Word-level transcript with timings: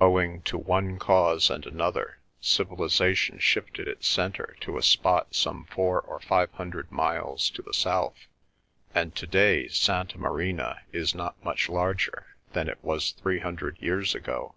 Owing 0.00 0.42
to 0.50 0.58
one 0.58 0.98
cause 0.98 1.48
and 1.48 1.64
another 1.64 2.18
civilisation 2.40 3.38
shifted 3.38 3.86
its 3.86 4.08
centre 4.08 4.56
to 4.62 4.76
a 4.78 4.82
spot 4.82 5.32
some 5.36 5.64
four 5.66 6.00
or 6.00 6.18
five 6.18 6.50
hundred 6.54 6.90
miles 6.90 7.48
to 7.50 7.62
the 7.62 7.72
south, 7.72 8.26
and 8.96 9.14
to 9.14 9.28
day 9.28 9.68
Santa 9.68 10.18
Marina 10.18 10.80
is 10.92 11.14
not 11.14 11.40
much 11.44 11.68
larger 11.68 12.34
than 12.52 12.68
it 12.68 12.82
was 12.82 13.12
three 13.12 13.38
hundred 13.38 13.80
years 13.80 14.12
ago. 14.12 14.56